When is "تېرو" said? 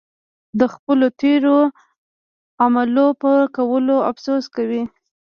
1.21-1.57